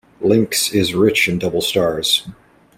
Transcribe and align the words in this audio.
Lynx 0.19 0.73
is 0.73 0.95
rich 0.95 1.27
in 1.27 1.37
double 1.37 1.61
stars. 1.61 2.27